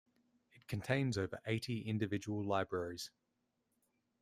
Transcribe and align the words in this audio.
It 0.55 0.67
contains 0.67 1.15
over 1.15 1.39
eighty 1.45 1.81
individual 1.83 2.43
libraries. 2.43 3.11